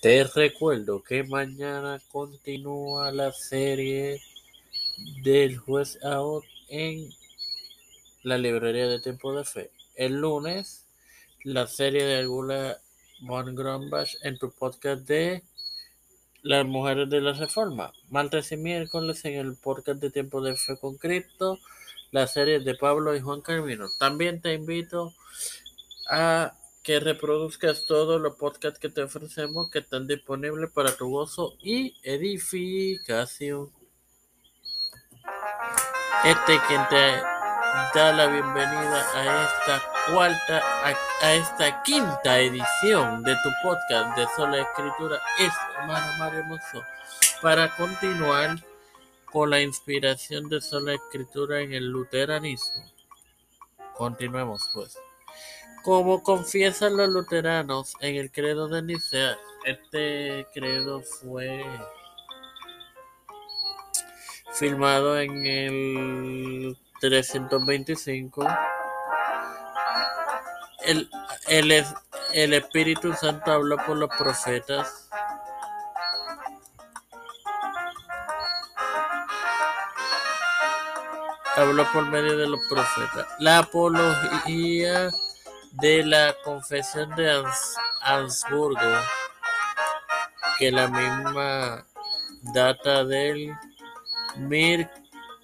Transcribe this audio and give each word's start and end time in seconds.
Te 0.00 0.24
recuerdo 0.24 1.02
que 1.02 1.24
mañana 1.24 2.00
continúa 2.10 3.12
la 3.12 3.32
serie 3.32 4.18
del 5.22 5.58
juez 5.58 6.02
Aot 6.02 6.42
en 6.70 7.10
la 8.22 8.38
librería 8.38 8.86
de 8.88 9.00
Tiempo 9.00 9.36
de 9.36 9.44
Fe. 9.44 9.70
El 9.96 10.14
lunes, 10.14 10.86
la 11.44 11.66
serie 11.66 12.02
de 12.02 12.16
Algula 12.16 12.80
von 13.20 13.54
Grombach 13.54 14.14
en 14.22 14.38
tu 14.38 14.50
podcast 14.50 15.02
de 15.02 15.42
Las 16.40 16.64
Mujeres 16.64 17.10
de 17.10 17.20
la 17.20 17.34
Reforma. 17.34 17.92
Martes 18.08 18.52
y 18.52 18.56
miércoles 18.56 19.22
en 19.26 19.34
el 19.34 19.56
podcast 19.56 20.00
de 20.00 20.10
Tiempo 20.10 20.40
de 20.40 20.56
Fe 20.56 20.78
con 20.78 20.96
Cristo, 20.96 21.58
la 22.10 22.26
serie 22.26 22.60
de 22.60 22.74
Pablo 22.74 23.14
y 23.14 23.20
Juan 23.20 23.42
Carmino. 23.42 23.86
También 23.98 24.40
te 24.40 24.54
invito 24.54 25.12
a 26.08 26.54
que 26.82 26.98
reproduzcas 26.98 27.84
todos 27.84 28.20
los 28.20 28.36
podcasts 28.36 28.78
que 28.78 28.88
te 28.88 29.02
ofrecemos 29.02 29.70
que 29.70 29.80
están 29.80 30.06
disponibles 30.06 30.70
para 30.70 30.96
tu 30.96 31.10
gozo 31.10 31.56
y 31.60 31.94
edificación. 32.02 33.70
Este 36.24 36.58
quien 36.68 36.88
te 36.88 37.22
da 37.94 38.12
la 38.12 38.26
bienvenida 38.26 39.06
a 39.14 39.44
esta 39.44 39.82
cuarta, 40.12 40.62
a, 41.22 41.34
esta 41.34 41.82
quinta 41.82 42.38
edición 42.38 43.22
de 43.22 43.34
tu 43.42 43.50
podcast 43.62 44.16
de 44.16 44.26
Sola 44.36 44.60
Escritura 44.62 45.20
es 45.38 45.52
hermano 45.78 46.18
Mario 46.18 46.44
Mozo 46.44 46.82
para 47.42 47.74
continuar 47.76 48.56
con 49.26 49.50
la 49.50 49.60
inspiración 49.60 50.48
de 50.48 50.60
Sola 50.60 50.94
Escritura 50.94 51.60
en 51.60 51.74
el 51.74 51.90
luteranismo. 51.90 52.90
Continuemos 53.94 54.62
pues. 54.72 54.98
Como 55.82 56.22
confiesan 56.22 56.96
los 56.96 57.08
luteranos 57.08 57.94
en 58.00 58.16
el 58.16 58.30
credo 58.30 58.68
de 58.68 58.82
Nicea, 58.82 59.36
este 59.64 60.46
credo 60.52 61.00
fue 61.00 61.64
filmado 64.52 65.18
en 65.18 65.46
el 65.46 66.78
325. 67.00 68.46
El, 70.84 71.10
el, 71.48 71.84
el 72.34 72.54
Espíritu 72.54 73.14
Santo 73.14 73.50
habló 73.50 73.78
por 73.78 73.96
los 73.96 74.10
profetas. 74.18 75.08
Habló 81.56 81.90
por 81.92 82.04
medio 82.06 82.36
de 82.36 82.46
los 82.46 82.60
profetas. 82.68 83.26
La 83.38 83.58
apología 83.58 85.10
de 85.72 86.04
la 86.04 86.34
Confesión 86.44 87.10
de 87.16 87.30
Ans 87.30 87.76
Ansburgo, 88.02 88.98
que 90.58 90.70
la 90.70 90.88
misma 90.88 91.84
data 92.54 93.04
del, 93.04 93.52
mil, 94.36 94.88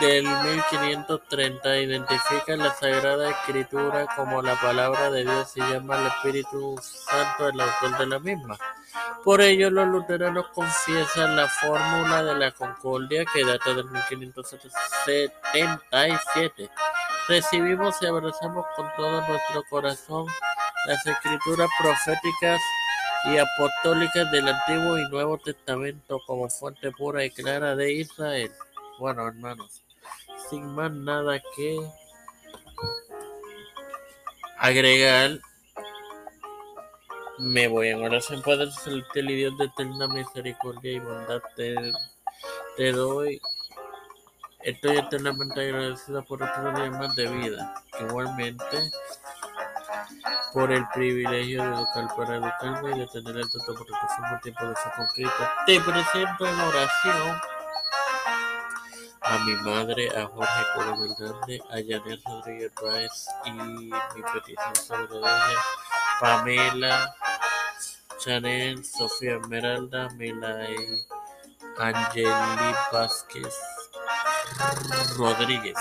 del 0.00 0.26
1530, 0.26 1.78
identifica 1.78 2.56
la 2.56 2.74
Sagrada 2.74 3.30
Escritura 3.30 4.06
como 4.16 4.42
la 4.42 4.60
palabra 4.60 5.10
de 5.10 5.24
Dios 5.24 5.56
y 5.56 5.60
llama 5.60 5.96
al 5.96 6.08
Espíritu 6.08 6.76
Santo 6.80 7.48
el 7.48 7.58
autor 7.60 7.98
de 7.98 8.06
la 8.06 8.18
misma. 8.18 8.58
Por 9.24 9.40
ello, 9.40 9.70
los 9.70 9.88
luteranos 9.88 10.48
confiesan 10.48 11.36
la 11.36 11.48
fórmula 11.48 12.22
de 12.22 12.34
la 12.34 12.50
concordia 12.52 13.24
que 13.32 13.44
data 13.44 13.72
del 13.74 13.84
1577. 13.84 16.70
Recibimos 17.28 17.94
y 18.00 18.06
abrazamos 18.06 18.64
con 18.74 18.90
todo 18.96 19.20
nuestro 19.28 19.62
corazón 19.68 20.26
las 20.86 21.06
escrituras 21.06 21.68
proféticas 21.78 22.58
y 23.26 23.36
apostólicas 23.36 24.32
del 24.32 24.48
Antiguo 24.48 24.98
y 24.98 25.10
Nuevo 25.10 25.36
Testamento 25.36 26.20
como 26.26 26.48
fuente 26.48 26.90
pura 26.92 27.22
y 27.26 27.30
clara 27.30 27.76
de 27.76 27.92
Israel. 27.92 28.50
Bueno, 28.98 29.28
hermanos, 29.28 29.84
sin 30.48 30.74
más 30.74 30.90
nada 30.90 31.38
que 31.54 31.78
agregar, 34.56 35.38
me 37.38 37.68
voy 37.68 37.88
en 37.88 38.02
oración, 38.02 38.40
Padre 38.40 38.70
Celestial 38.72 39.30
y 39.30 39.36
Dios 39.36 39.58
de 39.58 39.66
eterna 39.66 40.08
misericordia 40.08 40.92
y 40.92 40.98
bondad, 40.98 41.42
te, 41.56 41.74
te 42.78 42.92
doy 42.92 43.38
Estoy 44.60 44.98
eternamente 44.98 45.60
agradecida 45.60 46.22
por 46.22 46.42
otro 46.42 46.72
día 46.72 46.90
más 46.90 47.14
de 47.14 47.28
vida. 47.28 47.74
Igualmente, 48.00 48.90
por 50.52 50.72
el 50.72 50.86
privilegio 50.88 51.62
de 51.62 51.68
educar 51.68 52.16
para 52.16 52.36
educarme 52.36 52.96
y 52.96 53.00
de 53.00 53.06
tener 53.06 53.36
el 53.36 53.50
trato 53.50 53.74
por 53.74 53.86
el 53.86 54.40
tiempo 54.40 54.66
de 54.66 54.74
ser 54.76 54.92
concreto. 54.96 55.48
Te 55.66 55.80
presento 55.80 56.46
en 56.46 56.60
oración 56.60 57.40
a 59.20 59.38
mi 59.44 59.54
madre, 59.56 60.08
a 60.16 60.26
Jorge 60.26 60.62
Coronel 60.74 61.14
Grande, 61.18 61.62
a 61.70 61.74
Janet 61.74 62.20
Rodríguez 62.24 62.72
Páez 62.80 63.26
y 63.44 63.52
mi 63.52 63.90
petición 64.32 64.76
sobre 64.76 65.20
Pamela, 66.20 67.14
Chanel, 68.18 68.84
Sofía 68.84 69.36
Esmeralda, 69.36 70.08
Milay, 70.16 71.04
Angeli 71.78 72.74
Vázquez, 72.90 73.54
Rodríguez. 75.16 75.76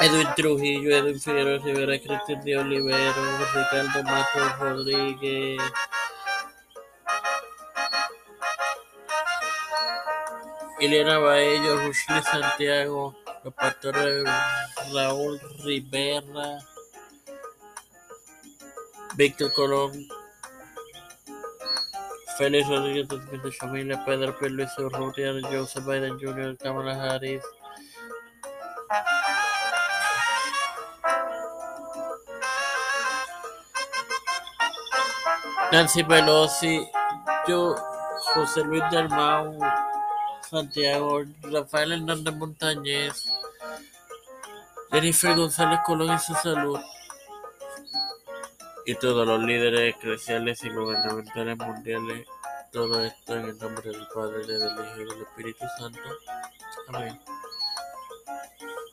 Edwin 0.00 0.28
Trujillo, 0.34 0.96
Edwin 0.96 1.20
Figueroa 1.20 1.58
Rivera, 1.58 1.98
Cristian 1.98 2.40
de 2.42 2.56
Olivero, 2.56 3.22
Ricardo 3.54 4.02
Matos 4.04 4.58
Rodríguez. 4.58 5.60
Ileana 10.80 11.18
Baello, 11.18 11.76
Rushley 11.86 12.22
Santiago, 12.22 13.14
los 13.44 13.52
pastores 13.52 14.24
Raúl 14.94 15.38
Rivera, 15.62 16.58
Víctor 19.14 19.52
Colón, 19.52 19.92
Félix 22.40 22.66
Rodríguez 22.68 23.06
su 23.42 23.52
familia, 23.52 24.02
Pedro 24.06 24.34
Luis 24.40 24.70
Urrutia, 24.78 25.34
Joseph 25.52 25.84
Biden 25.84 26.18
Jr., 26.18 26.56
Kamala 26.56 26.94
Harris. 26.94 27.42
Nancy 35.70 36.02
Pelosi, 36.02 36.88
yo, 37.46 37.76
José 38.32 38.64
Luis 38.64 38.84
del 38.90 39.10
Mau, 39.10 39.58
Santiago, 40.48 41.20
Rafael 41.42 41.92
Hernández 41.92 42.34
Montañez, 42.36 43.26
Jennifer 44.90 45.36
González 45.36 45.80
Colón 45.84 46.16
y 46.16 46.18
su 46.18 46.32
salud 46.36 46.80
y 48.90 48.94
todos 48.96 49.24
los 49.24 49.40
líderes 49.44 49.94
eclesiales 49.94 50.64
y 50.64 50.68
gubernamentales 50.68 51.56
mundiales. 51.58 52.26
Todo 52.72 53.04
esto 53.04 53.36
en 53.36 53.44
el 53.46 53.58
nombre 53.58 53.88
del 53.88 54.06
Padre, 54.12 54.44
del 54.44 54.62
Hijo 54.62 54.96
y 54.96 55.04
del 55.04 55.22
Espíritu 55.22 55.64
Santo. 55.78 56.00
Amén. 56.88 57.20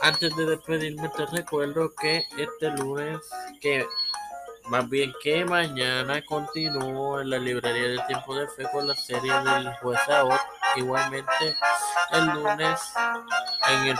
Antes 0.00 0.34
de 0.34 0.46
despedirme 0.46 1.08
te 1.10 1.26
recuerdo 1.26 1.94
que 1.94 2.24
este 2.36 2.70
lunes, 2.70 3.18
que 3.60 3.86
más 4.66 4.88
bien 4.88 5.12
que 5.22 5.44
mañana 5.44 6.24
continúo 6.24 7.20
en 7.20 7.30
la 7.30 7.38
librería 7.38 7.88
de 7.88 8.06
Tiempo 8.08 8.34
de 8.34 8.48
Fe 8.48 8.64
con 8.72 8.88
la 8.88 8.96
serie 8.96 9.32
del 9.32 9.72
juez 9.76 10.00
Aot. 10.08 10.40
Igualmente 10.74 11.56
el 12.10 12.26
lunes 12.26 12.80
en 13.68 13.86
el 13.86 13.98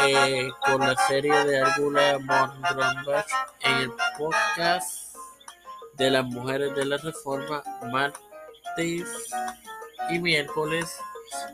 eh, 0.00 0.48
con 0.64 0.80
la 0.80 0.96
serie 1.06 1.44
de 1.44 1.60
Argula 1.60 2.18
Mondrambach 2.20 3.26
en 3.60 3.76
el 3.78 3.92
podcast 4.16 5.07
de 5.98 6.10
las 6.10 6.24
mujeres 6.24 6.74
de 6.74 6.84
la 6.84 6.96
reforma 6.96 7.62
martes 7.90 9.28
y 10.10 10.18
miércoles 10.18 10.96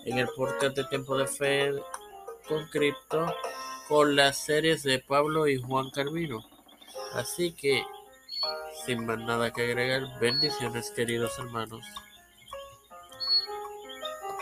en 0.04 0.18
el 0.18 0.28
podcast 0.36 0.76
de 0.76 0.84
Tiempo 0.84 1.16
de 1.16 1.26
Fe 1.26 1.72
con 2.46 2.66
Cristo 2.68 3.26
con 3.88 4.16
las 4.16 4.36
series 4.36 4.82
de 4.82 4.98
Pablo 4.98 5.46
y 5.46 5.60
Juan 5.60 5.90
Carmino. 5.90 6.44
Así 7.14 7.52
que, 7.52 7.82
sin 8.84 9.06
más 9.06 9.18
nada 9.18 9.52
que 9.52 9.62
agregar, 9.62 10.18
bendiciones 10.20 10.90
queridos 10.90 11.38
hermanos. 11.38 11.84